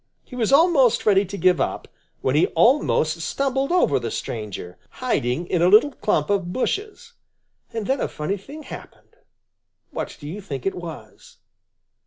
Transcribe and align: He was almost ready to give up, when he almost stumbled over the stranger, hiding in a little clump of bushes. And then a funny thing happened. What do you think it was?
He 0.23 0.35
was 0.35 0.51
almost 0.51 1.05
ready 1.05 1.25
to 1.25 1.37
give 1.37 1.61
up, 1.61 1.87
when 2.21 2.33
he 2.35 2.47
almost 2.55 3.21
stumbled 3.21 3.71
over 3.71 3.99
the 3.99 4.09
stranger, 4.09 4.79
hiding 4.89 5.45
in 5.45 5.61
a 5.61 5.67
little 5.69 5.91
clump 5.91 6.31
of 6.31 6.51
bushes. 6.51 7.13
And 7.71 7.85
then 7.85 8.01
a 8.01 8.07
funny 8.07 8.37
thing 8.37 8.63
happened. 8.63 9.17
What 9.91 10.17
do 10.19 10.27
you 10.27 10.41
think 10.41 10.65
it 10.65 10.73
was? 10.73 11.37